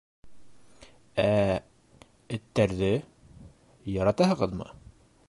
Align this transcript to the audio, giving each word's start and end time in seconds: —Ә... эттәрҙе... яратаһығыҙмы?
—Ә... 1.23 1.27
эттәрҙе... 2.39 2.91
яратаһығыҙмы? 3.99 4.73